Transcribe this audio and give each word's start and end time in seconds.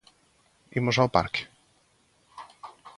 ¿Imos 0.79 0.97
ao 0.97 1.09
parque? 1.15 1.41